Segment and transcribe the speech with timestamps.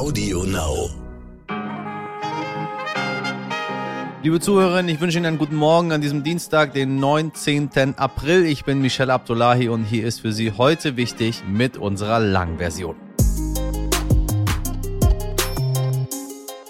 [0.00, 0.88] Audio Now.
[4.22, 7.98] Liebe Zuhörerinnen, ich wünsche Ihnen einen guten Morgen an diesem Dienstag, den 19.
[7.98, 8.46] April.
[8.46, 12.96] Ich bin Michelle Abdullahi und hier ist für Sie heute wichtig mit unserer Langversion.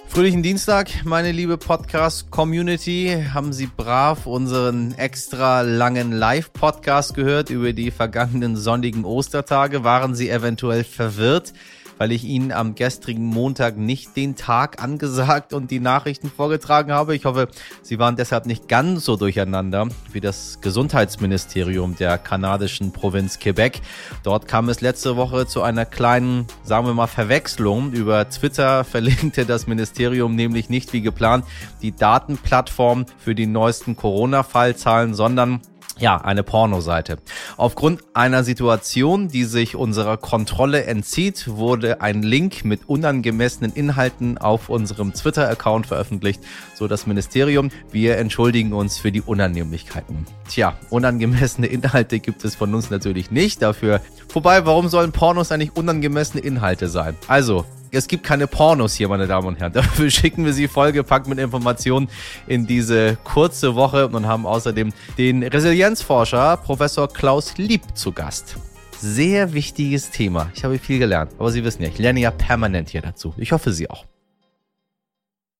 [0.08, 3.26] Fröhlichen Dienstag, meine liebe Podcast-Community.
[3.32, 9.84] Haben Sie brav unseren extra langen Live-Podcast gehört über die vergangenen sonnigen Ostertage?
[9.84, 11.52] Waren Sie eventuell verwirrt?
[12.00, 17.14] Weil ich Ihnen am gestrigen Montag nicht den Tag angesagt und die Nachrichten vorgetragen habe.
[17.14, 17.48] Ich hoffe,
[17.82, 23.82] Sie waren deshalb nicht ganz so durcheinander wie das Gesundheitsministerium der kanadischen Provinz Quebec.
[24.22, 27.92] Dort kam es letzte Woche zu einer kleinen, sagen wir mal, Verwechslung.
[27.92, 31.44] Über Twitter verlinkte das Ministerium nämlich nicht wie geplant
[31.82, 35.60] die Datenplattform für die neuesten Corona-Fallzahlen, sondern
[36.00, 37.18] ja, eine Pornoseite.
[37.56, 44.68] Aufgrund einer Situation, die sich unserer Kontrolle entzieht, wurde ein Link mit unangemessenen Inhalten auf
[44.68, 46.40] unserem Twitter-Account veröffentlicht,
[46.74, 47.70] so das Ministerium.
[47.92, 50.26] Wir entschuldigen uns für die Unannehmlichkeiten.
[50.48, 54.00] Tja, unangemessene Inhalte gibt es von uns natürlich nicht dafür.
[54.32, 57.16] Wobei, warum sollen Pornos eigentlich unangemessene Inhalte sein?
[57.28, 59.72] Also, es gibt keine Pornos hier, meine Damen und Herren.
[59.74, 62.08] Dafür schicken wir Sie vollgepackt mit Informationen
[62.46, 68.56] in diese kurze Woche und haben außerdem den Resilienzforscher Professor Klaus Lieb zu Gast.
[68.98, 70.50] Sehr wichtiges Thema.
[70.54, 71.32] Ich habe viel gelernt.
[71.38, 73.34] Aber Sie wissen ja, ich lerne ja permanent hier dazu.
[73.38, 74.04] Ich hoffe, Sie auch.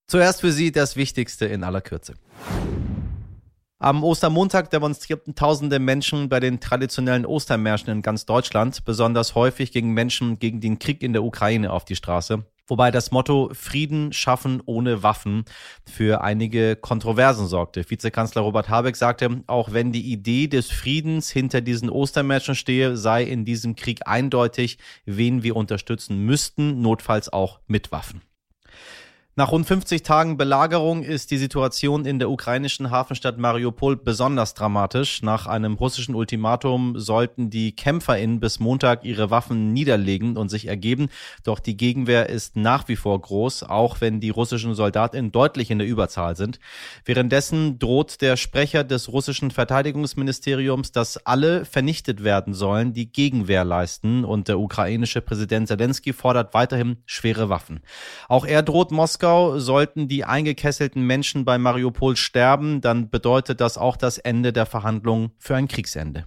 [0.07, 2.15] Zuerst für Sie das Wichtigste in aller Kürze.
[3.83, 9.95] Am Ostermontag demonstrierten tausende Menschen bei den traditionellen Ostermärschen in ganz Deutschland, besonders häufig gegen
[9.95, 12.45] Menschen gegen den Krieg in der Ukraine auf die Straße.
[12.69, 15.47] Wobei das Motto Frieden schaffen ohne Waffen
[15.91, 17.89] für einige Kontroversen sorgte.
[17.89, 23.23] Vizekanzler Robert Habeck sagte, auch wenn die Idee des Friedens hinter diesen Ostermärschen stehe, sei
[23.23, 28.21] in diesem Krieg eindeutig, wen wir unterstützen müssten, notfalls auch mit Waffen.
[29.41, 35.23] Nach rund 50 Tagen Belagerung ist die Situation in der ukrainischen Hafenstadt Mariupol besonders dramatisch.
[35.23, 41.09] Nach einem russischen Ultimatum sollten die KämpferInnen bis Montag ihre Waffen niederlegen und sich ergeben.
[41.43, 45.79] Doch die Gegenwehr ist nach wie vor groß, auch wenn die russischen SoldatInnen deutlich in
[45.79, 46.61] der Überzahl sind.
[47.07, 54.23] Währenddessen droht der Sprecher des russischen Verteidigungsministeriums, dass alle vernichtet werden sollen, die Gegenwehr leisten.
[54.27, 57.81] Und der ukrainische Präsident Zelensky fordert weiterhin schwere Waffen.
[58.29, 59.59] Auch er droht Moskau Moskau.
[59.59, 65.31] Sollten die eingekesselten Menschen bei Mariupol sterben, dann bedeutet das auch das Ende der Verhandlungen
[65.39, 66.27] für ein Kriegsende.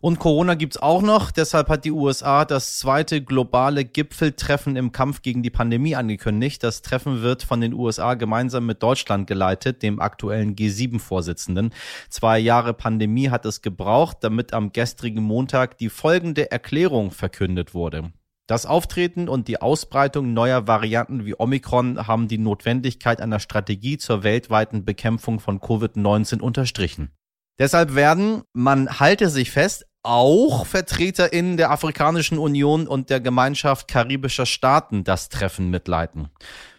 [0.00, 1.30] Und Corona gibt's auch noch.
[1.30, 6.62] Deshalb hat die USA das zweite globale Gipfeltreffen im Kampf gegen die Pandemie angekündigt.
[6.62, 11.72] Das Treffen wird von den USA gemeinsam mit Deutschland geleitet, dem aktuellen G7-Vorsitzenden.
[12.10, 18.12] Zwei Jahre Pandemie hat es gebraucht, damit am gestrigen Montag die folgende Erklärung verkündet wurde.
[18.46, 24.22] Das Auftreten und die Ausbreitung neuer Varianten wie Omikron haben die Notwendigkeit einer Strategie zur
[24.22, 27.10] weltweiten Bekämpfung von Covid-19 unterstrichen.
[27.58, 34.44] Deshalb werden, man halte sich fest, auch VertreterInnen der Afrikanischen Union und der Gemeinschaft karibischer
[34.44, 36.28] Staaten das Treffen mitleiten.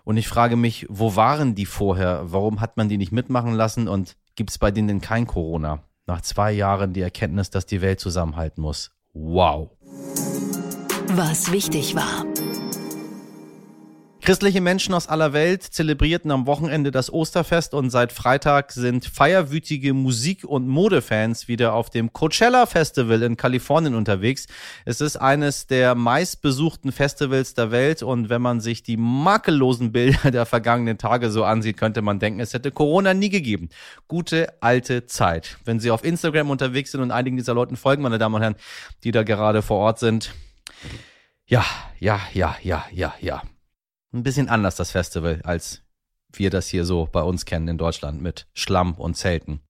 [0.04, 2.26] Und ich frage mich, wo waren die vorher?
[2.26, 5.82] Warum hat man die nicht mitmachen lassen und gibt es bei denen kein Corona?
[6.06, 8.92] Nach zwei Jahren die Erkenntnis, dass die Welt zusammenhalten muss.
[9.14, 9.72] Wow.
[11.10, 12.26] Was wichtig war.
[14.22, 19.94] Christliche Menschen aus aller Welt zelebrierten am Wochenende das Osterfest und seit Freitag sind feierwütige
[19.94, 24.48] Musik- und Modefans wieder auf dem Coachella Festival in Kalifornien unterwegs.
[24.84, 30.32] Es ist eines der meistbesuchten Festivals der Welt und wenn man sich die makellosen Bilder
[30.32, 33.70] der vergangenen Tage so ansieht, könnte man denken, es hätte Corona nie gegeben.
[34.08, 35.60] Gute alte Zeit.
[35.66, 38.56] Wenn Sie auf Instagram unterwegs sind und einigen dieser Leuten folgen, meine Damen und Herren,
[39.04, 40.34] die da gerade vor Ort sind,
[41.46, 41.66] ja,
[42.00, 43.44] ja, ja, ja, ja, ja.
[44.14, 45.84] Ein bisschen anders das Festival, als
[46.32, 49.62] wir das hier so bei uns kennen in Deutschland mit Schlamm und Zelten.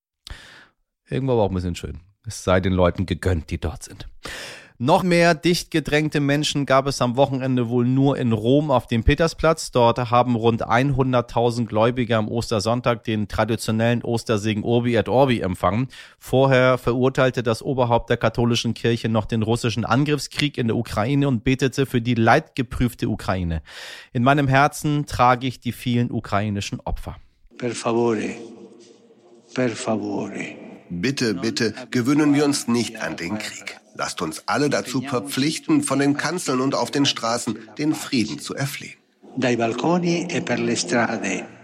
[1.07, 2.01] Irgendwo aber auch ein bisschen schön.
[2.25, 4.07] Es sei den Leuten gegönnt, die dort sind.
[4.77, 9.05] Noch mehr dicht gedrängte Menschen gab es am Wochenende wohl nur in Rom auf dem
[9.05, 9.71] Petersplatz.
[9.71, 15.87] Dort haben rund 100.000 Gläubige am Ostersonntag den traditionellen Ostersegen Urbi et Orbi empfangen.
[16.19, 21.45] Vorher verurteilte das Oberhaupt der katholischen Kirche noch den russischen Angriffskrieg in der Ukraine und
[21.45, 23.61] betete für die leidgeprüfte Ukraine.
[24.11, 27.15] In meinem Herzen trage ich die vielen ukrainischen Opfer.
[27.57, 28.35] Per favore,
[29.53, 30.57] per favore.
[30.89, 33.77] Bitte, bitte, gewöhnen wir uns nicht an den Krieg.
[33.95, 38.53] Lasst uns alle dazu verpflichten, von den Kanzeln und auf den Straßen den Frieden zu
[38.53, 38.97] erflehen.
[39.37, 41.54] Dai balconi e per le strade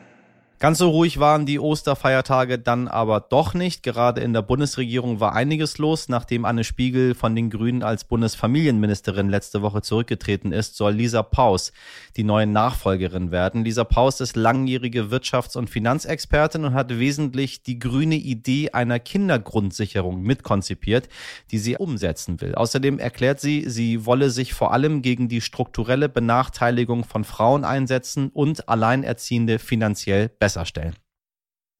[0.62, 3.82] Ganz so ruhig waren die Osterfeiertage dann aber doch nicht.
[3.82, 6.08] Gerade in der Bundesregierung war einiges los.
[6.08, 11.72] Nachdem Anne Spiegel von den Grünen als Bundesfamilienministerin letzte Woche zurückgetreten ist, soll Lisa Paus
[12.16, 13.66] die neue Nachfolgerin werden.
[13.66, 20.22] Lisa Paus ist langjährige Wirtschafts- und Finanzexpertin und hat wesentlich die grüne Idee einer Kindergrundsicherung
[20.22, 21.10] mitkonzipiert,
[21.50, 22.54] die sie umsetzen will.
[22.54, 28.30] Außerdem erklärt sie, sie wolle sich vor allem gegen die strukturelle Benachteiligung von Frauen einsetzen
[28.32, 30.96] und Alleinerziehende finanziell besser besser stellen.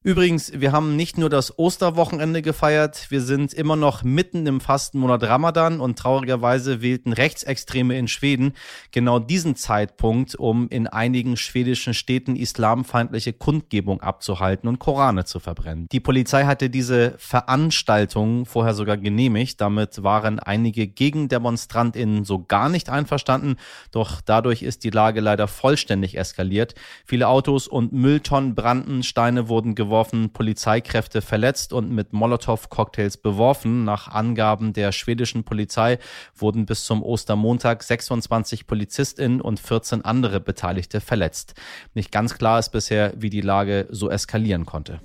[0.04, 5.22] Übrigens, wir haben nicht nur das Osterwochenende gefeiert, wir sind immer noch mitten im Fastenmonat
[5.22, 8.54] Ramadan und traurigerweise wählten Rechtsextreme in Schweden
[8.90, 15.86] genau diesen Zeitpunkt, um in einigen schwedischen Städten islamfeindliche Kundgebung abzuhalten und Korane zu verbrennen.
[15.92, 22.90] Die Polizei hatte diese Veranstaltung vorher sogar genehmigt, damit waren einige GegendemonstrantInnen so gar nicht
[22.90, 23.54] einverstanden,
[23.92, 26.74] doch dadurch ist die Lage leider vollständig eskaliert.
[27.04, 33.84] Viele Autos und Mülltonnen brannten, Steine wurden geworfen, geworfen, Polizeikräfte verletzt und mit Molotow-Cocktails beworfen.
[33.84, 35.98] Nach Angaben der schwedischen Polizei
[36.34, 41.52] wurden bis zum Ostermontag 26 PolizistInnen und 14 andere Beteiligte verletzt.
[41.92, 44.98] Nicht ganz klar ist bisher, wie die Lage so eskalieren konnte.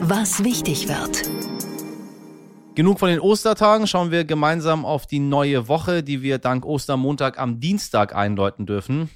[0.00, 1.22] Was wichtig wird.
[2.74, 7.38] Genug von den Ostertagen, schauen wir gemeinsam auf die neue Woche, die wir dank Ostermontag
[7.38, 9.08] am Dienstag einläuten dürfen.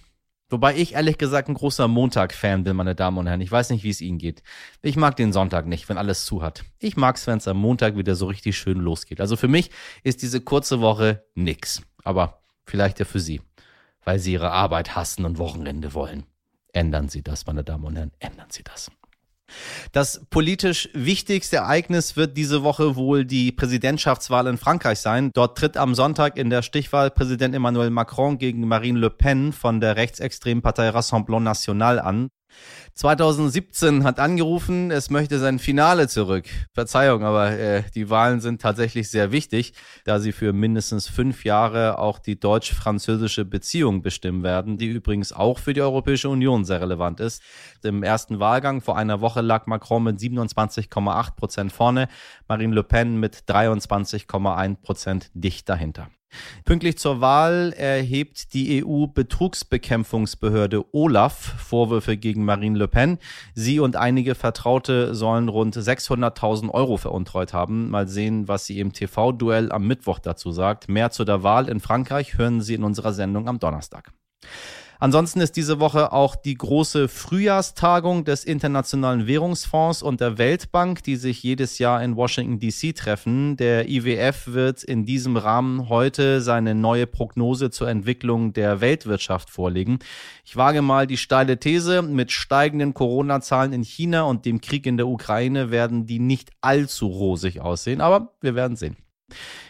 [0.48, 3.40] Wobei ich ehrlich gesagt ein großer Montag-Fan bin, meine Damen und Herren.
[3.40, 4.44] Ich weiß nicht, wie es Ihnen geht.
[4.80, 6.64] Ich mag den Sonntag nicht, wenn alles zu hat.
[6.78, 9.20] Ich mag es, wenn es am Montag wieder so richtig schön losgeht.
[9.20, 9.70] Also für mich
[10.04, 11.82] ist diese kurze Woche nix.
[12.04, 13.40] Aber vielleicht ja für Sie,
[14.04, 16.24] weil Sie Ihre Arbeit hassen und Wochenende wollen.
[16.72, 18.12] Ändern Sie das, meine Damen und Herren.
[18.20, 18.90] Ändern Sie das.
[19.92, 25.30] Das politisch wichtigste Ereignis wird diese Woche wohl die Präsidentschaftswahl in Frankreich sein.
[25.34, 29.80] Dort tritt am Sonntag in der Stichwahl Präsident Emmanuel Macron gegen Marine Le Pen von
[29.80, 32.28] der rechtsextremen Partei Rassemblement National an.
[32.96, 36.46] 2017 hat angerufen, es möchte sein Finale zurück.
[36.72, 41.98] Verzeihung, aber äh, die Wahlen sind tatsächlich sehr wichtig, da sie für mindestens fünf Jahre
[41.98, 47.20] auch die deutsch-französische Beziehung bestimmen werden, die übrigens auch für die Europäische Union sehr relevant
[47.20, 47.42] ist.
[47.82, 52.08] Im ersten Wahlgang vor einer Woche lag Macron mit 27,8 Prozent vorne,
[52.48, 56.08] Marine Le Pen mit 23,1 Prozent dicht dahinter.
[56.64, 63.18] Pünktlich zur Wahl erhebt die EU-Betrugsbekämpfungsbehörde Olaf Vorwürfe gegen Marine Le Pen.
[63.54, 67.90] Sie und einige Vertraute sollen rund 600.000 Euro veruntreut haben.
[67.90, 70.88] Mal sehen, was sie im TV-Duell am Mittwoch dazu sagt.
[70.88, 74.12] Mehr zu der Wahl in Frankreich hören Sie in unserer Sendung am Donnerstag.
[74.98, 81.16] Ansonsten ist diese Woche auch die große Frühjahrstagung des Internationalen Währungsfonds und der Weltbank, die
[81.16, 83.56] sich jedes Jahr in Washington DC treffen.
[83.56, 89.98] Der IWF wird in diesem Rahmen heute seine neue Prognose zur Entwicklung der Weltwirtschaft vorlegen.
[90.44, 94.96] Ich wage mal die steile These, mit steigenden Corona-Zahlen in China und dem Krieg in
[94.96, 98.96] der Ukraine werden die nicht allzu rosig aussehen, aber wir werden sehen.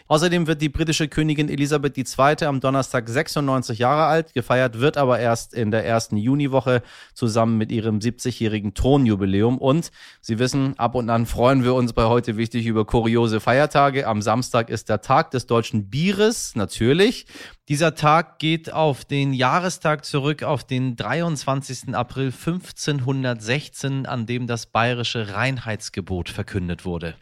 [0.09, 2.45] Außerdem wird die britische Königin Elisabeth II.
[2.45, 6.81] am Donnerstag 96 Jahre alt, gefeiert wird aber erst in der ersten Juniwoche
[7.13, 9.57] zusammen mit ihrem 70-jährigen Thronjubiläum.
[9.57, 14.07] Und Sie wissen, ab und an freuen wir uns bei heute wichtig über kuriose Feiertage.
[14.07, 17.25] Am Samstag ist der Tag des deutschen Bieres, natürlich.
[17.67, 21.93] Dieser Tag geht auf den Jahrestag zurück, auf den 23.
[21.93, 27.15] April 1516, an dem das bayerische Reinheitsgebot verkündet wurde.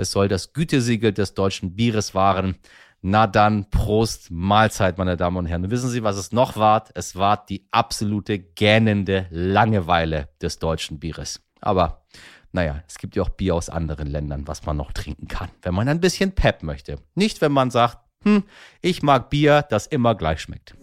[0.00, 2.56] Es soll das Gütesiegel des deutschen Bieres wahren.
[3.02, 5.70] Na dann, Prost, Mahlzeit, meine Damen und Herren.
[5.70, 6.90] Wissen Sie, was es noch wart?
[6.94, 11.40] Es war die absolute gähnende Langeweile des deutschen Bieres.
[11.60, 12.04] Aber
[12.52, 15.74] naja, es gibt ja auch Bier aus anderen Ländern, was man noch trinken kann, wenn
[15.74, 16.98] man ein bisschen Pep möchte.
[17.14, 18.44] Nicht, wenn man sagt, hm,
[18.82, 20.74] ich mag Bier, das immer gleich schmeckt.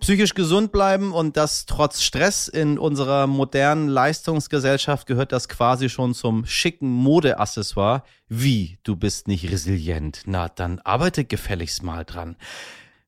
[0.00, 6.14] Psychisch gesund bleiben und das trotz Stress in unserer modernen Leistungsgesellschaft gehört das quasi schon
[6.14, 8.02] zum schicken Modeaccessoire.
[8.26, 10.22] Wie, du bist nicht resilient?
[10.26, 12.36] Na, dann arbeite gefälligst mal dran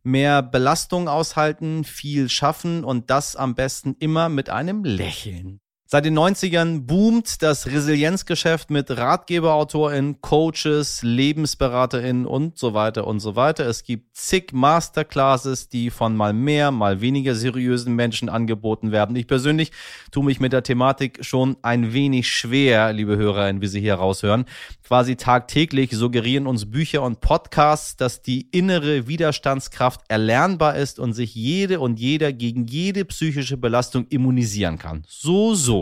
[0.05, 5.62] mehr Belastung aushalten, viel schaffen und das am besten immer mit einem Lächeln.
[5.93, 13.37] Seit den 90ern boomt das Resilienzgeschäft mit RatgeberautorInnen, Coaches, LebensberaterInnen und so weiter und so
[13.37, 13.67] weiter.
[13.67, 19.17] Es gibt zig Masterclasses, die von mal mehr, mal weniger seriösen Menschen angeboten werden.
[19.17, 19.71] Ich persönlich
[20.11, 24.47] tue mich mit der Thematik schon ein wenig schwer, liebe HörerInnen, wie Sie hier raushören.
[24.83, 31.35] Quasi tagtäglich suggerieren uns Bücher und Podcasts, dass die innere Widerstandskraft erlernbar ist und sich
[31.35, 35.05] jede und jeder gegen jede psychische Belastung immunisieren kann.
[35.07, 35.82] So, so.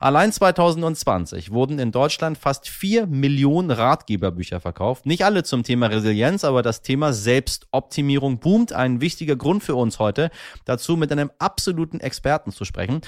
[0.00, 5.06] Allein 2020 wurden in Deutschland fast vier Millionen Ratgeberbücher verkauft.
[5.06, 8.72] Nicht alle zum Thema Resilienz, aber das Thema Selbstoptimierung boomt.
[8.72, 10.30] Ein wichtiger Grund für uns heute,
[10.64, 13.00] dazu mit einem absoluten Experten zu sprechen.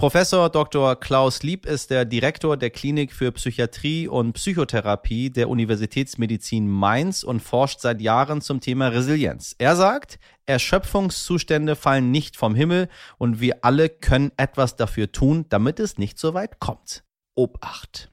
[0.00, 0.96] Professor Dr.
[0.96, 7.40] Klaus Lieb ist der Direktor der Klinik für Psychiatrie und Psychotherapie der Universitätsmedizin Mainz und
[7.40, 9.54] forscht seit Jahren zum Thema Resilienz.
[9.58, 12.88] Er sagt, Erschöpfungszustände fallen nicht vom Himmel
[13.18, 17.04] und wir alle können etwas dafür tun, damit es nicht so weit kommt.
[17.34, 18.10] Obacht.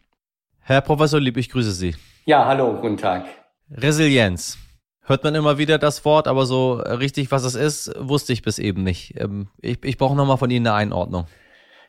[0.60, 1.96] Herr Professor Lieb, ich grüße Sie.
[2.25, 3.27] Ja, hallo, guten Tag.
[3.72, 4.58] Resilienz.
[5.03, 8.60] Hört man immer wieder das Wort, aber so richtig, was es ist, wusste ich bis
[8.60, 9.13] eben nicht.
[9.17, 11.27] Ähm, ich, ich brauche nochmal von Ihnen eine Einordnung.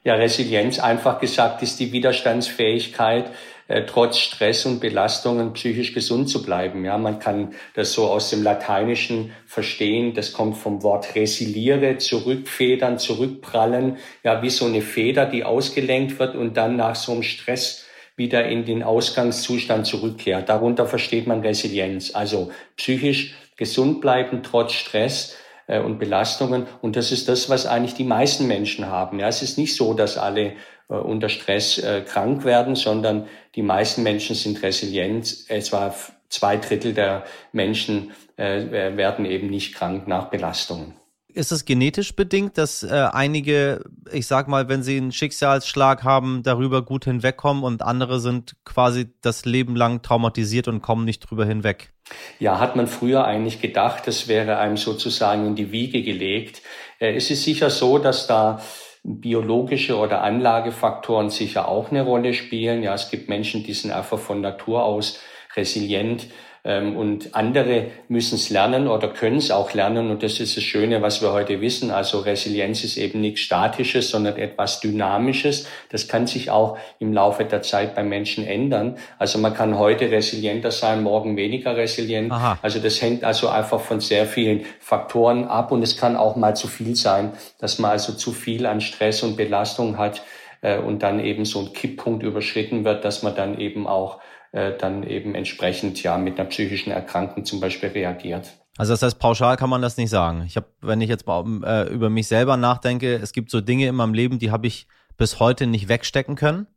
[0.05, 3.31] Ja, Resilienz, einfach gesagt, ist die Widerstandsfähigkeit,
[3.67, 6.85] äh, trotz Stress und Belastungen psychisch gesund zu bleiben.
[6.85, 10.15] Ja, man kann das so aus dem Lateinischen verstehen.
[10.15, 13.99] Das kommt vom Wort resiliere, zurückfedern, zurückprallen.
[14.23, 17.85] Ja, wie so eine Feder, die ausgelenkt wird und dann nach so einem Stress
[18.17, 20.49] wieder in den Ausgangszustand zurückkehrt.
[20.49, 22.15] Darunter versteht man Resilienz.
[22.15, 25.37] Also psychisch gesund bleiben trotz Stress
[25.69, 26.67] äh, und Belastungen.
[26.83, 29.21] Und das ist das, was eigentlich die meisten Menschen haben.
[29.21, 30.55] Ja, es ist nicht so, dass alle
[30.89, 35.45] äh, unter Stress äh, krank werden, sondern die meisten Menschen sind resilient.
[35.49, 35.95] Etwa
[36.29, 40.95] zwei Drittel der Menschen äh, werden eben nicht krank nach Belastungen.
[41.35, 46.43] Ist es genetisch bedingt, dass äh, einige, ich sag mal, wenn sie einen Schicksalsschlag haben,
[46.43, 51.45] darüber gut hinwegkommen und andere sind quasi das Leben lang traumatisiert und kommen nicht drüber
[51.45, 51.93] hinweg?
[52.39, 56.63] Ja, hat man früher eigentlich gedacht, das wäre einem sozusagen in die Wiege gelegt.
[56.99, 58.61] Äh, es ist sicher so, dass da
[59.05, 62.83] biologische oder Anlagefaktoren sicher auch eine Rolle spielen.
[62.83, 65.21] Ja, es gibt Menschen, die sind einfach von Natur aus
[65.57, 66.27] resilient
[66.69, 70.11] und andere müssen es lernen oder können es auch lernen.
[70.11, 71.91] Und das ist das Schöne, was wir heute wissen.
[71.91, 75.67] Also Resilienz ist eben nichts Statisches, sondern etwas Dynamisches.
[75.91, 78.99] Das kann sich auch im Laufe der Zeit beim Menschen ändern.
[79.19, 82.31] Also man kann heute resilienter sein, morgen weniger resilient.
[82.33, 82.59] Aha.
[82.61, 85.73] Also das hängt also einfach von sehr vielen Faktoren ab.
[85.73, 89.23] Und es kann auch mal zu viel sein, dass man also zu viel an Stress
[89.23, 90.23] und Belastung hat
[90.61, 94.21] äh, und dann eben so ein Kipppunkt überschritten wird, dass man dann eben auch
[94.53, 98.53] äh, dann eben entsprechend ja mit einer psychischen Erkrankung zum Beispiel reagiert.
[98.79, 100.45] Also das heißt, pauschal kann man das nicht sagen.
[100.47, 103.89] Ich habe, wenn ich jetzt mal äh, über mich selber nachdenke, es gibt so Dinge
[103.89, 104.87] in meinem Leben, die habe ich
[105.17, 106.69] bis heute nicht wegstecken können.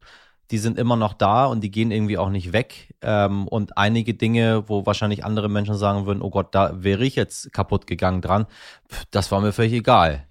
[0.49, 2.95] Die sind immer noch da und die gehen irgendwie auch nicht weg.
[3.01, 7.15] Ähm, und einige Dinge, wo wahrscheinlich andere Menschen sagen würden, oh Gott, da wäre ich
[7.15, 8.47] jetzt kaputt gegangen dran,
[9.11, 10.25] das war mir völlig egal.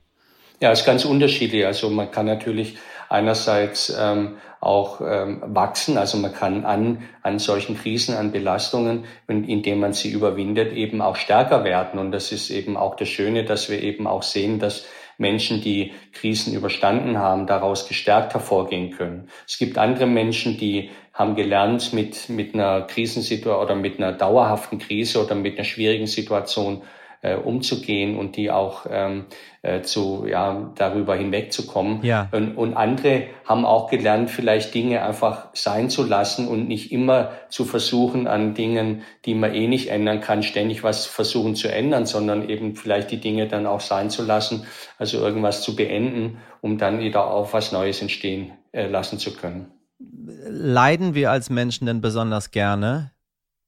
[0.61, 1.64] Ja, ist ganz unterschiedlich.
[1.64, 2.76] Also man kann natürlich
[3.11, 5.99] einerseits ähm, auch ähm, wachsen.
[5.99, 11.17] Also man kann an, an solchen Krisen, an Belastungen, indem man sie überwindet, eben auch
[11.17, 11.99] stärker werden.
[11.99, 14.87] Und das ist eben auch das Schöne, dass wir eben auch sehen, dass
[15.19, 19.29] Menschen, die Krisen überstanden haben, daraus gestärkt hervorgehen können.
[19.47, 24.79] Es gibt andere Menschen, die haben gelernt, mit, mit einer Krisensituation oder mit einer dauerhaften
[24.79, 26.83] Krise oder mit einer schwierigen Situation
[27.23, 29.27] äh, umzugehen und die auch ähm,
[29.62, 32.03] äh, zu ja darüber hinwegzukommen.
[32.03, 32.29] Ja.
[32.33, 37.33] Und, und andere haben auch gelernt, vielleicht Dinge einfach sein zu lassen und nicht immer
[37.50, 42.07] zu versuchen, an Dingen, die man eh nicht ändern kann, ständig was versuchen zu ändern,
[42.07, 44.67] sondern eben vielleicht die Dinge dann auch sein zu lassen,
[44.99, 49.67] also irgendwas zu beenden, um dann wieder auf was Neues entstehen äh, lassen zu können.
[49.99, 53.11] Leiden wir als Menschen denn besonders gerne?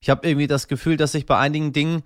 [0.00, 2.02] Ich habe irgendwie das Gefühl, dass ich bei einigen Dingen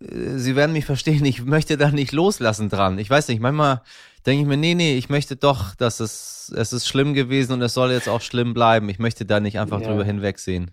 [0.00, 2.98] Sie werden mich verstehen, ich möchte da nicht loslassen dran.
[2.98, 3.82] Ich weiß nicht, manchmal
[4.26, 7.62] denke ich mir, nee, nee, ich möchte doch, dass es, es ist schlimm gewesen und
[7.62, 8.88] es soll jetzt auch schlimm bleiben.
[8.88, 9.88] Ich möchte da nicht einfach ja.
[9.88, 10.70] drüber hinwegsehen.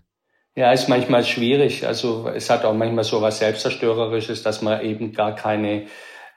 [0.56, 1.86] Ja, ist manchmal schwierig.
[1.86, 5.86] Also es hat auch manchmal so was Selbstzerstörerisches, dass man eben gar keine,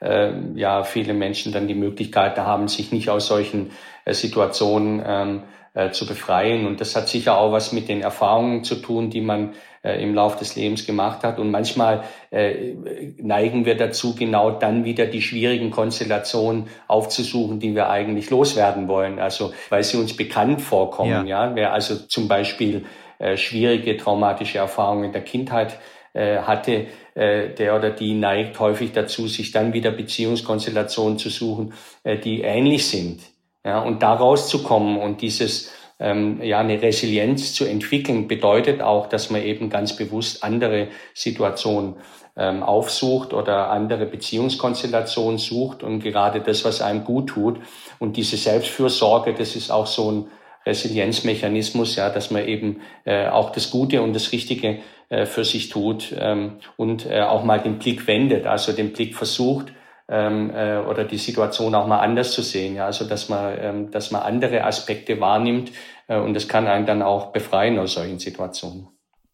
[0.00, 3.72] äh, ja, viele Menschen dann die Möglichkeit haben, sich nicht aus solchen
[4.04, 5.42] äh, Situationen ähm,
[5.74, 6.66] äh, zu befreien.
[6.66, 10.14] Und das hat sicher auch was mit den Erfahrungen zu tun, die man äh, im
[10.14, 11.38] Laufe des Lebens gemacht hat.
[11.38, 12.74] Und manchmal äh,
[13.18, 19.18] neigen wir dazu, genau dann wieder die schwierigen Konstellationen aufzusuchen, die wir eigentlich loswerden wollen.
[19.18, 21.26] Also weil sie uns bekannt vorkommen.
[21.26, 21.54] Ja, ja?
[21.54, 22.86] wer also zum Beispiel
[23.18, 25.78] äh, schwierige traumatische Erfahrungen in der Kindheit
[26.14, 31.74] äh, hatte, äh, der oder die neigt häufig dazu, sich dann wieder Beziehungskonstellationen zu suchen,
[32.04, 33.20] die ähnlich sind.
[33.64, 39.30] Ja, und da rauszukommen und dieses, ähm, ja, eine Resilienz zu entwickeln, bedeutet auch, dass
[39.30, 41.96] man eben ganz bewusst andere Situationen
[42.36, 47.58] ähm, aufsucht oder andere Beziehungskonstellationen sucht und gerade das, was einem gut tut.
[47.98, 50.26] Und diese Selbstfürsorge, das ist auch so ein
[50.66, 54.78] Resilienzmechanismus, ja, dass man eben äh, auch das Gute und das Richtige
[55.10, 59.14] äh, für sich tut ähm, und äh, auch mal den Blick wendet, also den Blick
[59.14, 59.72] versucht,
[60.08, 62.76] ähm, äh, oder die Situation auch mal anders zu sehen.
[62.76, 65.72] Ja, also dass man, ähm, dass man andere Aspekte wahrnimmt
[66.08, 68.88] äh, und das kann einen dann auch befreien aus solchen Situationen.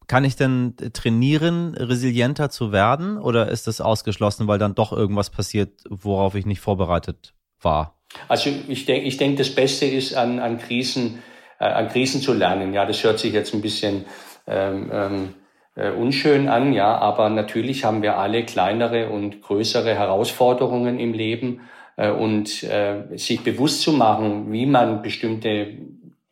[0.07, 5.29] Kann ich denn trainieren, resilienter zu werden oder ist das ausgeschlossen, weil dann doch irgendwas
[5.29, 7.97] passiert, worauf ich nicht vorbereitet war?
[8.27, 11.19] Also ich denke, ich denke, das Beste ist an, an Krisen,
[11.59, 12.73] äh, an Krisen zu lernen.
[12.73, 14.05] Ja, das hört sich jetzt ein bisschen
[14.47, 15.33] ähm, ähm,
[15.75, 21.61] äh, unschön an, ja, aber natürlich haben wir alle kleinere und größere Herausforderungen im Leben
[21.95, 25.77] äh, und äh, sich bewusst zu machen, wie man bestimmte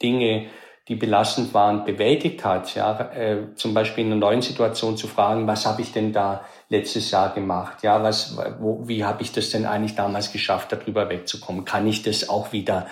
[0.02, 0.48] Dinge,
[0.88, 2.74] die belastend waren, bewältigt hat.
[2.74, 6.44] Ja, äh, zum Beispiel in einer neuen Situation zu fragen, was habe ich denn da
[6.68, 7.84] letztes Jahr gemacht?
[7.84, 11.64] Ja, was, wo, wie habe ich das denn eigentlich damals geschafft, darüber wegzukommen?
[11.64, 12.88] Kann ich das auch wieder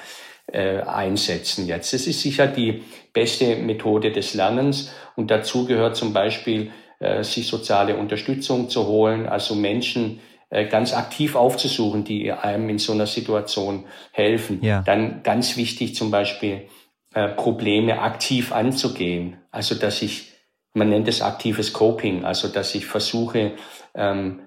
[0.51, 1.93] äh, einsetzen jetzt.
[1.93, 7.47] Das ist sicher die beste Methode des Lernens und dazu gehört zum Beispiel, äh, sich
[7.47, 13.05] soziale Unterstützung zu holen, also Menschen äh, ganz aktiv aufzusuchen, die einem in so einer
[13.05, 14.59] Situation helfen.
[14.63, 14.81] Ja.
[14.81, 16.67] Dann ganz wichtig zum Beispiel,
[17.13, 19.37] äh, Probleme aktiv anzugehen.
[19.51, 20.31] Also dass ich,
[20.73, 23.53] man nennt es aktives Coping, also dass ich versuche,
[23.93, 24.46] ähm,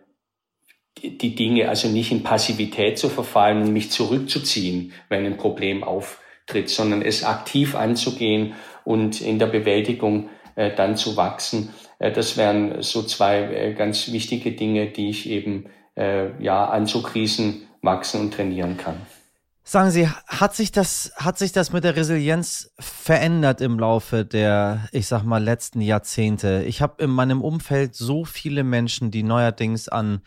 [0.99, 6.69] die Dinge, also nicht in Passivität zu verfallen und mich zurückzuziehen, wenn ein Problem auftritt,
[6.69, 8.55] sondern es aktiv anzugehen
[8.85, 11.71] und in der Bewältigung äh, dann zu wachsen.
[11.99, 15.67] Äh, das wären so zwei äh, ganz wichtige Dinge, die ich eben
[15.97, 18.97] äh, ja an so Krisen wachsen und trainieren kann.
[19.63, 24.89] Sagen Sie, hat sich das, hat sich das mit der Resilienz verändert im Laufe der,
[24.91, 26.65] ich sag mal, letzten Jahrzehnte?
[26.67, 30.23] Ich habe in meinem Umfeld so viele Menschen, die neuerdings an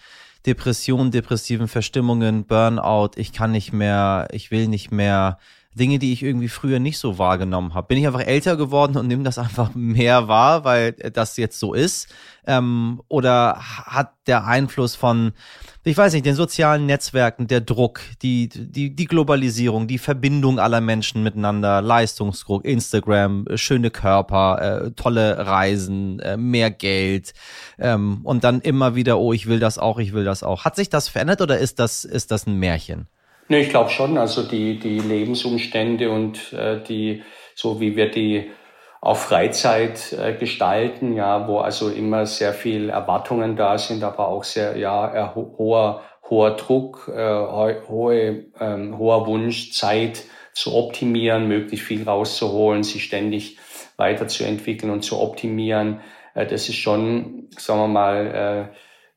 [0.46, 5.38] Depressionen, depressiven Verstimmungen, Burnout, ich kann nicht mehr, ich will nicht mehr.
[5.76, 7.88] Dinge, die ich irgendwie früher nicht so wahrgenommen habe.
[7.88, 11.74] Bin ich einfach älter geworden und nehme das einfach mehr wahr, weil das jetzt so
[11.74, 12.08] ist?
[12.46, 15.34] Ähm, oder hat der Einfluss von
[15.86, 20.80] ich weiß nicht, den sozialen Netzwerken, der Druck, die, die, die Globalisierung, die Verbindung aller
[20.80, 27.34] Menschen miteinander, Leistungsdruck, Instagram, äh, schöne Körper, äh, tolle Reisen, äh, mehr Geld
[27.80, 30.64] ähm, und dann immer wieder, oh, ich will das auch, ich will das auch.
[30.64, 33.08] Hat sich das verändert oder ist das, ist das ein Märchen?
[33.48, 34.18] Ne, ich glaube schon.
[34.18, 37.24] Also die, die Lebensumstände und äh, die,
[37.56, 38.52] so wie wir die
[39.02, 44.46] auch Freizeit äh, gestalten, ja, wo also immer sehr viel Erwartungen da sind, aber auch
[44.46, 52.04] sehr ja hoher hoher Druck, äh, hohe ähm, hoher Wunsch, Zeit zu optimieren, möglichst viel
[52.04, 53.58] rauszuholen, sich ständig
[53.98, 56.00] weiterzuentwickeln und zu optimieren.
[56.34, 58.72] Äh, das ist schon, sagen wir mal,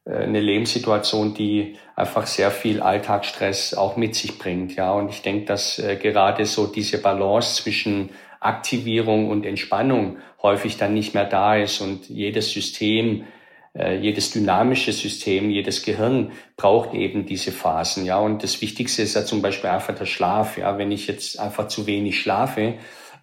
[0.07, 4.93] äh, äh, eine Lebenssituation, die einfach sehr viel Alltagsstress auch mit sich bringt, ja.
[4.93, 10.93] Und ich denke, dass äh, gerade so diese Balance zwischen Aktivierung und Entspannung häufig dann
[10.93, 13.25] nicht mehr da ist und jedes System,
[13.75, 18.19] äh, jedes dynamische System, jedes Gehirn braucht eben diese Phasen, ja.
[18.19, 20.77] Und das Wichtigste ist ja zum Beispiel einfach der Schlaf, ja.
[20.77, 22.75] Wenn ich jetzt einfach zu wenig schlafe,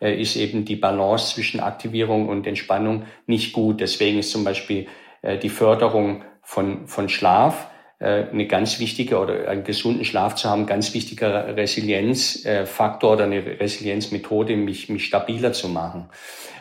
[0.01, 3.81] äh, ist eben die Balance zwischen Aktivierung und Entspannung nicht gut.
[3.81, 4.87] Deswegen ist zum Beispiel
[5.21, 7.67] äh, die Förderung von, von Schlaf
[8.03, 14.57] eine ganz wichtige oder einen gesunden Schlaf zu haben, ganz wichtiger Resilienzfaktor oder eine Resilienzmethode,
[14.57, 16.09] mich, mich stabiler zu machen.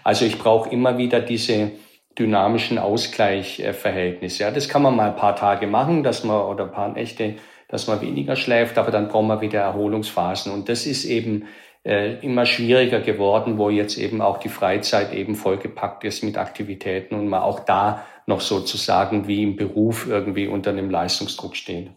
[0.05, 1.73] Also ich brauche immer wieder diese
[2.19, 4.45] dynamischen Ausgleichverhältnisse.
[4.45, 7.35] Ja, das kann man mal ein paar Tage machen, dass man oder ein paar Nächte,
[7.69, 10.53] dass man weniger schläft, aber dann braucht man wieder Erholungsphasen.
[10.53, 11.47] Und das ist eben
[11.85, 17.15] äh, immer schwieriger geworden, wo jetzt eben auch die Freizeit eben vollgepackt ist mit Aktivitäten
[17.15, 21.97] und man auch da noch sozusagen wie im Beruf irgendwie unter einem Leistungsdruck stehen.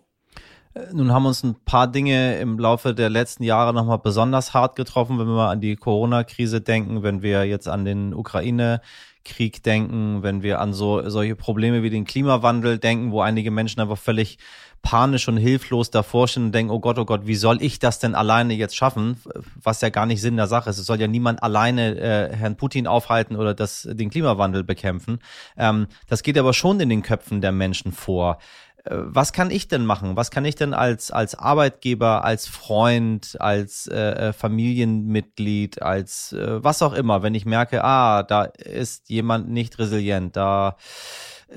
[0.91, 5.17] Nun haben uns ein paar Dinge im Laufe der letzten Jahre nochmal besonders hart getroffen,
[5.17, 10.43] wenn wir mal an die Corona-Krise denken, wenn wir jetzt an den Ukraine-Krieg denken, wenn
[10.43, 14.37] wir an so solche Probleme wie den Klimawandel denken, wo einige Menschen einfach völlig
[14.81, 17.99] panisch und hilflos davor stehen und denken, oh Gott, oh Gott, wie soll ich das
[17.99, 19.21] denn alleine jetzt schaffen?
[19.63, 20.77] Was ja gar nicht Sinn der Sache ist.
[20.77, 25.19] Es soll ja niemand alleine äh, Herrn Putin aufhalten oder das, den Klimawandel bekämpfen.
[25.57, 28.39] Ähm, das geht aber schon in den Köpfen der Menschen vor.
[28.87, 30.15] Was kann ich denn machen?
[30.15, 36.63] Was kann ich denn als, als Arbeitgeber, als Freund, als äh, äh, Familienmitglied, als äh,
[36.63, 40.77] was auch immer, wenn ich merke, ah, da ist jemand nicht resilient, da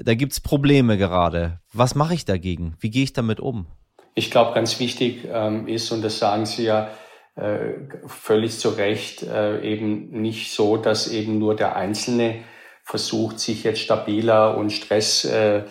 [0.01, 1.61] da gibt's Probleme gerade.
[1.73, 2.77] Was mache ich dagegen?
[2.81, 3.67] Wie gehe ich damit um?
[4.15, 6.91] Ich glaube, ganz wichtig ähm, ist, und das sagen Sie ja
[7.37, 7.75] äh,
[8.07, 12.41] völlig zu Recht, äh, eben nicht so, dass eben nur der Einzelne
[12.83, 15.71] versucht, sich jetzt stabiler und stressresilienter äh,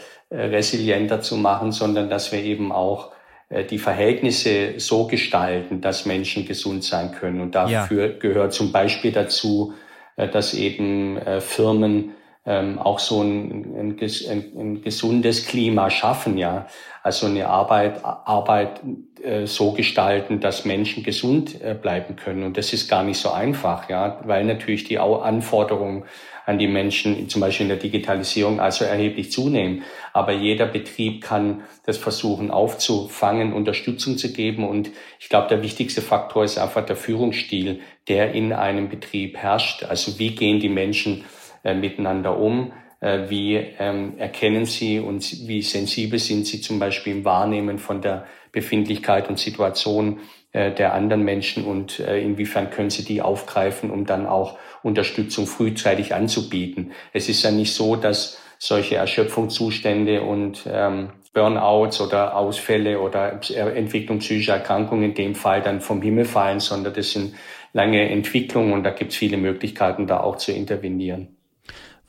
[1.21, 3.11] zu machen, sondern dass wir eben auch
[3.49, 7.41] äh, die Verhältnisse so gestalten, dass Menschen gesund sein können.
[7.41, 8.17] Und dafür ja.
[8.19, 9.73] gehört zum Beispiel dazu,
[10.17, 12.15] äh, dass eben äh, Firmen
[12.47, 16.67] ähm, auch so ein, ein, ein, ein gesundes Klima schaffen, ja.
[17.03, 18.81] Also eine Arbeit, Arbeit
[19.21, 22.43] äh, so gestalten, dass Menschen gesund äh, bleiben können.
[22.43, 26.05] Und das ist gar nicht so einfach, ja, weil natürlich die Anforderungen
[26.45, 29.83] an die Menschen, zum Beispiel in der Digitalisierung, also erheblich zunehmen.
[30.13, 34.65] Aber jeder Betrieb kann das versuchen aufzufangen, Unterstützung zu geben.
[34.65, 39.83] Und ich glaube, der wichtigste Faktor ist einfach der Führungsstil, der in einem Betrieb herrscht.
[39.83, 41.25] Also wie gehen die Menschen
[41.73, 42.71] miteinander um?
[42.99, 48.01] Äh, wie ähm, erkennen sie und wie sensibel sind sie zum Beispiel im Wahrnehmen von
[48.01, 50.19] der Befindlichkeit und Situation
[50.51, 55.45] äh, der anderen Menschen und äh, inwiefern können sie die aufgreifen, um dann auch Unterstützung
[55.45, 56.91] frühzeitig anzubieten.
[57.13, 63.39] Es ist ja nicht so, dass solche Erschöpfungszustände und ähm, Burnouts oder Ausfälle oder
[63.75, 67.35] Entwicklung psychischer Erkrankungen in dem Fall dann vom Himmel fallen, sondern das sind
[67.73, 71.36] lange Entwicklungen und da gibt es viele Möglichkeiten, da auch zu intervenieren.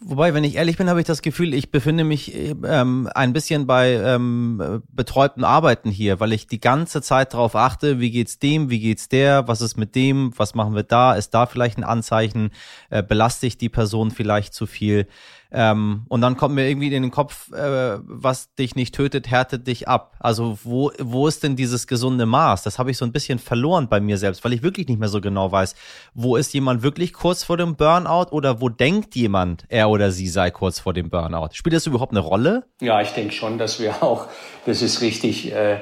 [0.01, 3.67] Wobei, wenn ich ehrlich bin, habe ich das Gefühl, ich befinde mich ähm, ein bisschen
[3.67, 8.71] bei ähm, betreuten Arbeiten hier, weil ich die ganze Zeit darauf achte, wie geht's dem,
[8.71, 11.85] wie geht's der, was ist mit dem, was machen wir da, ist da vielleicht ein
[11.85, 12.51] Anzeichen,
[12.91, 15.09] äh, belaste ich die Person vielleicht zu viel.
[15.51, 19.67] Ähm, und dann kommt mir irgendwie in den Kopf, äh, was dich nicht tötet, härtet
[19.67, 20.17] dich ab.
[20.21, 22.63] Also wo, wo ist denn dieses gesunde Maß?
[22.65, 25.09] Das habe ich so ein bisschen verloren bei mir selbst, weil ich wirklich nicht mehr
[25.09, 25.75] so genau weiß,
[26.13, 30.29] wo ist jemand wirklich kurz vor dem Burnout oder wo denkt jemand, er oder sie
[30.29, 31.51] sei kurz vor dem Burnout?
[31.53, 32.65] Spielt das überhaupt eine Rolle?
[32.81, 34.27] Ja, ich denke schon, dass wir auch,
[34.67, 35.81] das ist richtig, äh,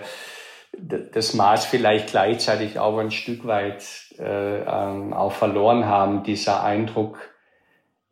[0.79, 3.83] das Maß vielleicht gleichzeitig auch ein Stück weit
[4.19, 7.19] äh, ähm, auch verloren haben, dieser Eindruck,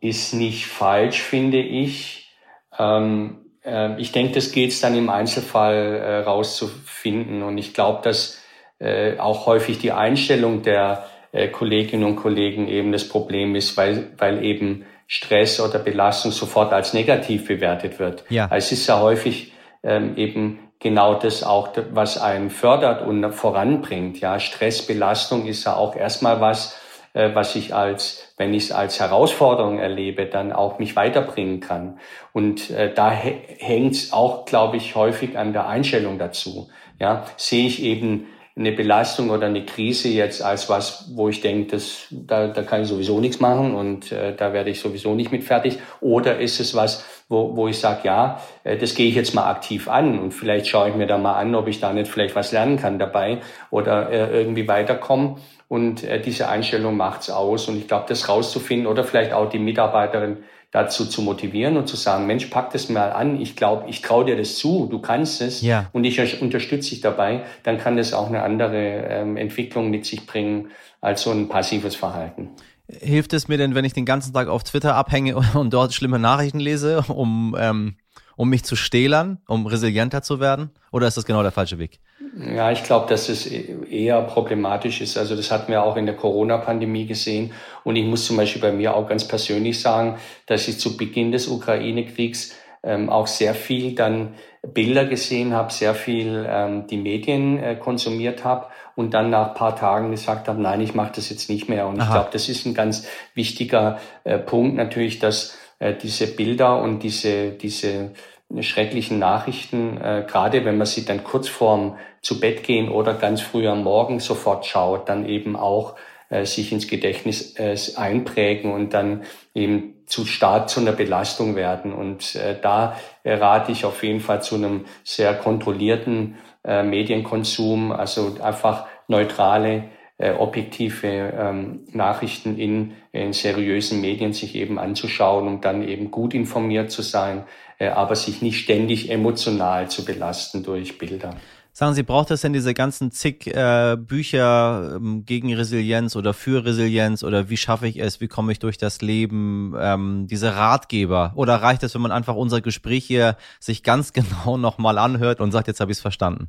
[0.04, 2.30] ist nicht falsch, finde ich.
[2.78, 7.42] Ähm, äh, ich denke, das geht es dann im Einzelfall äh, rauszufinden.
[7.42, 8.42] Und ich glaube, dass
[8.78, 14.12] äh, auch häufig die Einstellung der äh, Kolleginnen und Kollegen eben das Problem ist, weil,
[14.18, 18.24] weil eben Stress oder Belastung sofort als negativ bewertet wird.
[18.28, 18.48] Ja.
[18.52, 24.20] Es ist ja häufig ähm, eben genau das auch, was einen fördert und voranbringt.
[24.20, 26.78] Ja, Stress, Belastung ist ja auch erstmal was,
[27.14, 31.98] was ich als, wenn ich es als Herausforderung erlebe, dann auch mich weiterbringen kann.
[32.32, 36.68] Und äh, da hängt es auch, glaube ich, häufig an der Einstellung dazu.
[36.98, 41.72] Ja, sehe ich eben eine Belastung oder eine Krise jetzt als was, wo ich denke,
[41.72, 45.32] das, da, da kann ich sowieso nichts machen und äh, da werde ich sowieso nicht
[45.32, 45.78] mit fertig.
[46.00, 49.50] Oder ist es was, wo, wo ich sage, ja, äh, das gehe ich jetzt mal
[49.50, 52.36] aktiv an und vielleicht schaue ich mir da mal an, ob ich da nicht vielleicht
[52.36, 55.36] was lernen kann dabei oder äh, irgendwie weiterkommen.
[55.68, 57.68] Und äh, diese Einstellung macht's aus.
[57.68, 60.38] Und ich glaube, das rauszufinden oder vielleicht auch die Mitarbeiterin
[60.74, 63.40] dazu zu motivieren und zu sagen, Mensch, pack das mal an.
[63.40, 65.88] Ich glaube, ich traue dir das zu, du kannst es ja.
[65.92, 67.44] und ich unterstütze dich dabei.
[67.62, 71.94] Dann kann das auch eine andere ähm, Entwicklung mit sich bringen als so ein passives
[71.94, 72.50] Verhalten.
[72.88, 76.18] Hilft es mir denn, wenn ich den ganzen Tag auf Twitter abhänge und dort schlimme
[76.18, 77.96] Nachrichten lese, um, ähm,
[78.36, 80.70] um mich zu stählern, um resilienter zu werden?
[80.92, 82.00] Oder ist das genau der falsche Weg?
[82.36, 85.16] Ja, ich glaube, dass es eher problematisch ist.
[85.16, 87.52] Also das hatten wir auch in der Corona-Pandemie gesehen.
[87.84, 90.16] Und ich muss zum Beispiel bei mir auch ganz persönlich sagen,
[90.46, 95.94] dass ich zu Beginn des Ukraine-Kriegs ähm, auch sehr viel dann Bilder gesehen habe, sehr
[95.94, 100.80] viel ähm, die Medien äh, konsumiert habe und dann nach paar Tagen gesagt habe, nein,
[100.80, 101.86] ich mache das jetzt nicht mehr.
[101.86, 102.04] Und Aha.
[102.04, 107.02] ich glaube, das ist ein ganz wichtiger äh, Punkt natürlich, dass äh, diese Bilder und
[107.02, 108.12] diese, diese
[108.60, 113.42] schrecklichen Nachrichten, äh, gerade wenn man sie dann kurz vorm zu Bett gehen oder ganz
[113.42, 115.96] früh am Morgen sofort schaut, dann eben auch
[116.30, 121.92] äh, sich ins Gedächtnis äh, einprägen und dann eben zu stark zu einer Belastung werden.
[121.92, 128.36] Und äh, da rate ich auf jeden Fall zu einem sehr kontrollierten äh, Medienkonsum, also
[128.42, 129.84] einfach neutrale
[130.18, 136.34] äh, objektive ähm, Nachrichten in, in seriösen Medien sich eben anzuschauen, um dann eben gut
[136.34, 137.44] informiert zu sein,
[137.78, 141.34] äh, aber sich nicht ständig emotional zu belasten durch Bilder.
[141.76, 146.64] Sagen Sie, braucht es denn diese ganzen zig äh, Bücher ähm, gegen Resilienz oder für
[146.64, 151.32] Resilienz oder wie schaffe ich es, wie komme ich durch das Leben, ähm, diese Ratgeber?
[151.34, 155.50] Oder reicht es, wenn man einfach unser Gespräch hier sich ganz genau nochmal anhört und
[155.50, 156.48] sagt, jetzt habe ich es verstanden?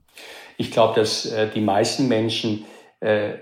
[0.58, 2.66] Ich glaube, dass äh, die meisten Menschen
[3.00, 3.34] äh,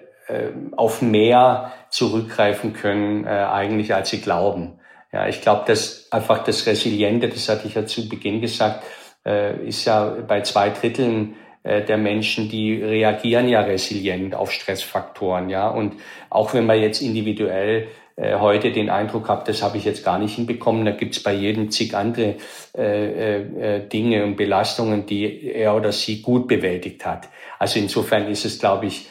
[0.75, 4.79] auf mehr zurückgreifen können, äh, eigentlich als sie glauben.
[5.11, 8.83] Ja, ich glaube, dass einfach das Resiliente, das hatte ich ja zu Beginn gesagt,
[9.25, 15.49] äh, ist ja bei zwei Dritteln äh, der Menschen, die reagieren ja resilient auf Stressfaktoren,
[15.49, 15.69] ja.
[15.69, 15.93] Und
[16.29, 20.19] auch wenn man jetzt individuell äh, heute den Eindruck hat, das habe ich jetzt gar
[20.19, 22.35] nicht hinbekommen, da gibt's bei jedem zig andere
[22.75, 27.29] äh, äh, Dinge und Belastungen, die er oder sie gut bewältigt hat.
[27.59, 29.07] Also insofern ist es, glaube ich,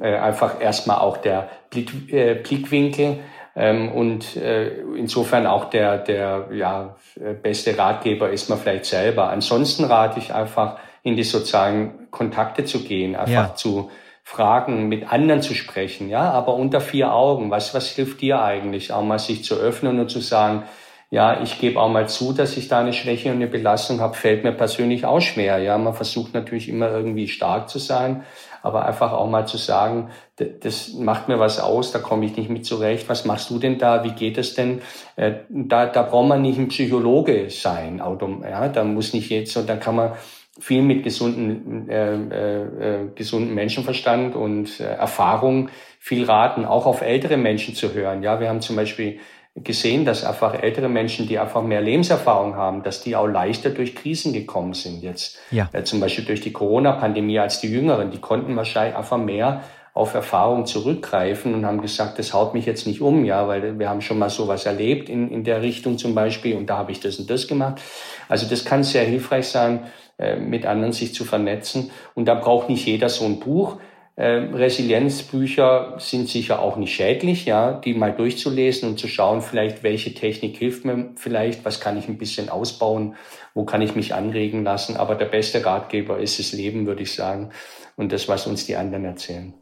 [0.00, 3.18] äh, einfach erstmal auch der Blick, äh, Blickwinkel
[3.58, 6.94] Ähm, und äh, insofern auch der, der ja,
[7.42, 9.30] beste Ratgeber ist man vielleicht selber.
[9.30, 13.54] Ansonsten rate ich einfach, in die sozialen Kontakte zu gehen, einfach ja.
[13.54, 13.90] zu
[14.24, 17.50] fragen, mit anderen zu sprechen, ja, aber unter vier Augen.
[17.50, 18.92] Was, was hilft dir eigentlich?
[18.92, 20.64] Auch mal sich zu öffnen und zu sagen,
[21.10, 24.14] ja, ich gebe auch mal zu, dass ich da eine Schwäche und eine Belastung habe,
[24.14, 25.58] fällt mir persönlich auch schwer.
[25.58, 28.24] Ja, man versucht natürlich immer irgendwie stark zu sein,
[28.66, 32.50] aber einfach auch mal zu sagen, das macht mir was aus, da komme ich nicht
[32.50, 33.08] mit zurecht.
[33.08, 34.02] Was machst du denn da?
[34.02, 34.82] Wie geht es denn?
[35.14, 38.02] Äh, da, da braucht man nicht ein Psychologe sein.
[38.42, 40.12] Ja, da muss nicht jetzt, und dann kann man
[40.58, 45.68] viel mit gesunden, äh, äh, äh, gesunden Menschenverstand und äh, Erfahrung
[46.00, 48.22] viel raten, auch auf ältere Menschen zu hören.
[48.22, 49.20] Ja, wir haben zum Beispiel
[49.64, 53.94] gesehen, dass einfach ältere Menschen, die einfach mehr Lebenserfahrung haben, dass die auch leichter durch
[53.94, 55.38] Krisen gekommen sind jetzt.
[55.50, 55.68] Ja.
[55.72, 58.10] Äh, zum Beispiel durch die Corona-Pandemie als die Jüngeren.
[58.10, 59.62] Die konnten wahrscheinlich einfach mehr
[59.94, 63.88] auf Erfahrung zurückgreifen und haben gesagt, das haut mich jetzt nicht um, ja, weil wir
[63.88, 67.00] haben schon mal sowas erlebt in, in der Richtung zum Beispiel und da habe ich
[67.00, 67.80] das und das gemacht.
[68.28, 69.86] Also das kann sehr hilfreich sein,
[70.18, 71.90] äh, mit anderen sich zu vernetzen.
[72.14, 73.78] Und da braucht nicht jeder so ein Buch.
[74.16, 79.82] Äh, Resilienzbücher sind sicher auch nicht schädlich, ja, die mal durchzulesen und zu schauen, vielleicht
[79.82, 83.14] welche Technik hilft mir vielleicht, was kann ich ein bisschen ausbauen,
[83.52, 84.96] wo kann ich mich anregen lassen.
[84.96, 87.50] Aber der beste Ratgeber ist das Leben, würde ich sagen,
[87.96, 89.52] und das, was uns die anderen erzählen.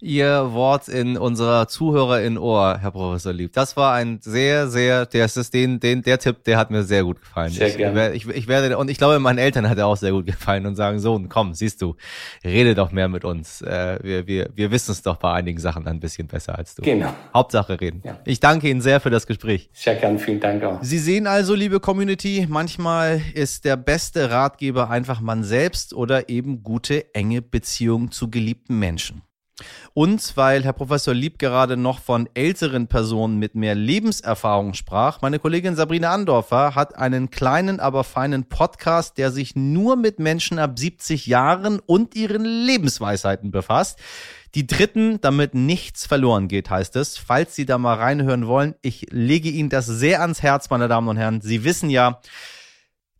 [0.00, 3.52] Ihr Wort in unserer Zuhörer in Ohr, Herr Professor Lieb.
[3.52, 7.02] Das war ein sehr, sehr, der ist den, den, der Tipp, der hat mir sehr
[7.02, 7.50] gut gefallen.
[7.50, 8.12] Sehr gerne.
[8.12, 10.76] Ich, ich werde, und ich glaube, meinen Eltern hat er auch sehr gut gefallen und
[10.76, 11.96] sagen, Sohn, komm, siehst du,
[12.44, 13.60] rede doch mehr mit uns.
[13.60, 16.82] Äh, wir, wir, wir wissen es doch bei einigen Sachen ein bisschen besser als du.
[16.82, 17.12] Genau.
[17.34, 18.00] Hauptsache reden.
[18.04, 18.18] Ja.
[18.24, 19.68] Ich danke Ihnen sehr für das Gespräch.
[19.72, 20.78] Sehr gern, vielen Dank auch.
[20.80, 26.62] Sie sehen also, liebe Community, manchmal ist der beste Ratgeber einfach man selbst oder eben
[26.62, 29.22] gute, enge Beziehungen zu geliebten Menschen.
[29.94, 35.38] Und weil Herr Professor Lieb gerade noch von älteren Personen mit mehr Lebenserfahrung sprach, meine
[35.38, 40.78] Kollegin Sabrina Andorfer hat einen kleinen, aber feinen Podcast, der sich nur mit Menschen ab
[40.78, 43.98] 70 Jahren und ihren Lebensweisheiten befasst.
[44.54, 47.18] Die dritten, damit nichts verloren geht, heißt es.
[47.18, 51.08] Falls Sie da mal reinhören wollen, ich lege Ihnen das sehr ans Herz, meine Damen
[51.08, 51.40] und Herren.
[51.40, 52.20] Sie wissen ja,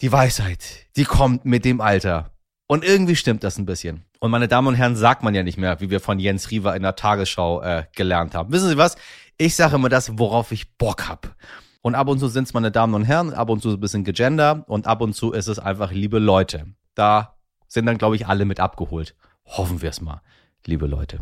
[0.01, 2.31] die Weisheit, die kommt mit dem Alter.
[2.71, 4.05] Und irgendwie stimmt das ein bisschen.
[4.21, 6.77] Und meine Damen und Herren, sagt man ja nicht mehr, wie wir von Jens Riewer
[6.77, 8.53] in der Tagesschau äh, gelernt haben.
[8.53, 8.97] Wissen Sie was?
[9.39, 11.35] Ich sage immer das, worauf ich Bock hab.
[11.81, 14.05] Und ab und zu sind es meine Damen und Herren, ab und zu ein bisschen
[14.05, 16.67] gegender und ab und zu ist es einfach liebe Leute.
[16.95, 19.15] Da sind dann, glaube ich, alle mit abgeholt.
[19.47, 20.21] Hoffen wir es mal,
[20.67, 21.21] liebe Leute.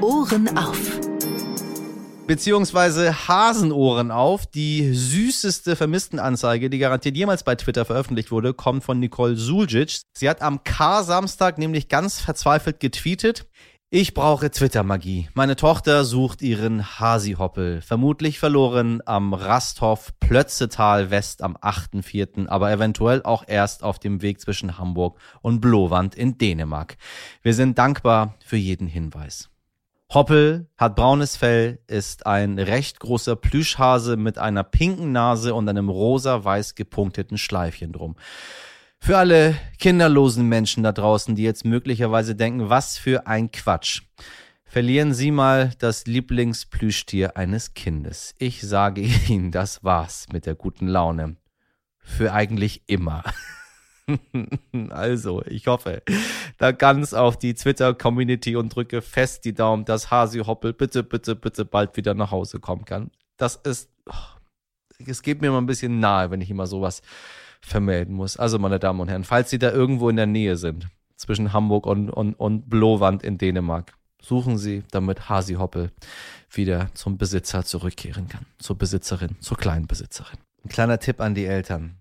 [0.00, 1.11] Ohren auf
[2.32, 4.46] beziehungsweise Hasenohren auf.
[4.46, 10.00] Die süßeste Vermisstenanzeige, die garantiert jemals bei Twitter veröffentlicht wurde, kommt von Nicole Suljic.
[10.14, 13.44] Sie hat am K-Samstag nämlich ganz verzweifelt getweetet.
[13.90, 15.28] Ich brauche Twitter-Magie.
[15.34, 17.82] Meine Tochter sucht ihren Hasi-Hoppel.
[17.82, 24.40] Vermutlich verloren am Rasthof Plötzetal West am 8.4., aber eventuell auch erst auf dem Weg
[24.40, 26.96] zwischen Hamburg und Blowand in Dänemark.
[27.42, 29.51] Wir sind dankbar für jeden Hinweis.
[30.14, 35.88] Hoppel hat braunes Fell, ist ein recht großer Plüschhase mit einer pinken Nase und einem
[35.88, 38.16] rosa-weiß gepunkteten Schleifchen drum.
[38.98, 44.02] Für alle kinderlosen Menschen da draußen, die jetzt möglicherweise denken, was für ein Quatsch.
[44.66, 48.34] Verlieren Sie mal das Lieblingsplüschtier eines Kindes.
[48.36, 51.36] Ich sage Ihnen, das war's mit der guten Laune.
[52.00, 53.24] Für eigentlich immer.
[54.90, 56.02] also, ich hoffe
[56.58, 61.34] da ganz auf die Twitter-Community und drücke fest die Daumen, dass Hasi Hoppel bitte, bitte,
[61.36, 63.10] bitte bald wieder nach Hause kommen kann.
[63.36, 67.02] Das ist, oh, es geht mir immer ein bisschen nahe, wenn ich immer sowas
[67.60, 68.36] vermelden muss.
[68.36, 71.86] Also, meine Damen und Herren, falls Sie da irgendwo in der Nähe sind, zwischen Hamburg
[71.86, 75.90] und, und, und Blowand in Dänemark, suchen Sie, damit Hasi Hoppel
[76.50, 78.46] wieder zum Besitzer zurückkehren kann.
[78.58, 80.38] Zur Besitzerin, zur kleinen Besitzerin.
[80.64, 81.96] Ein kleiner Tipp an die Eltern.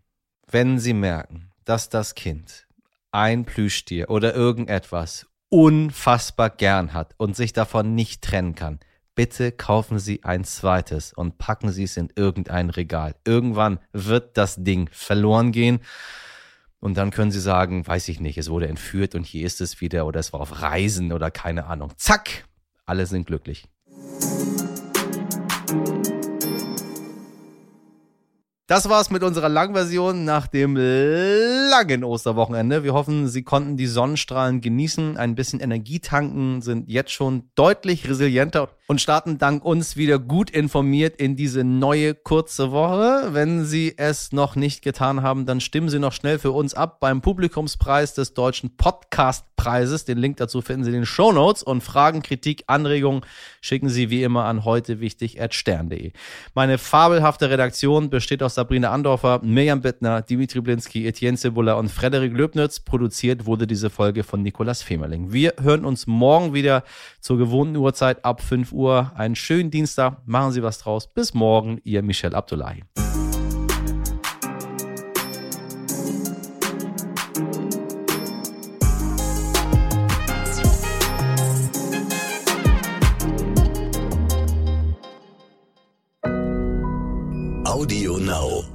[0.49, 2.67] Wenn Sie merken, dass das Kind
[3.11, 8.79] ein Plüschtier oder irgendetwas unfassbar gern hat und sich davon nicht trennen kann,
[9.15, 13.15] bitte kaufen Sie ein zweites und packen Sie es in irgendein Regal.
[13.25, 15.81] Irgendwann wird das Ding verloren gehen.
[16.79, 19.81] Und dann können Sie sagen, weiß ich nicht, es wurde entführt und hier ist es
[19.81, 21.91] wieder oder es war auf Reisen oder keine Ahnung.
[21.97, 22.45] Zack,
[22.85, 23.67] alle sind glücklich.
[28.71, 32.85] Das war's mit unserer Langversion nach dem langen Osterwochenende.
[32.85, 38.07] Wir hoffen, Sie konnten die Sonnenstrahlen genießen, ein bisschen Energie tanken, sind jetzt schon deutlich
[38.07, 43.33] resilienter und starten dank uns wieder gut informiert in diese neue kurze Woche.
[43.33, 46.99] Wenn Sie es noch nicht getan haben, dann stimmen Sie noch schnell für uns ab
[46.99, 50.03] beim Publikumspreis des Deutschen Podcastpreises.
[50.03, 53.21] Den Link dazu finden Sie in den Show Notes und Fragen, Kritik, Anregungen
[53.61, 56.11] schicken Sie wie immer an heute wichtig stern.de.
[56.53, 62.31] Meine fabelhafte Redaktion besteht aus Sabrina Andorfer, Mirjam Bittner, Dimitri Blinski, Etienne Cebula und Frederik
[62.31, 62.79] Löbnitz.
[62.79, 65.33] Produziert wurde diese Folge von Nikolas Femerling.
[65.33, 66.83] Wir hören uns morgen wieder
[67.21, 69.13] zur gewohnten Uhrzeit ab 5 Uhr.
[69.15, 70.17] Einen schönen Dienstag.
[70.27, 71.11] Machen Sie was draus.
[71.11, 72.83] Bis morgen, Ihr Michel Abdullahi.
[88.31, 88.70] now.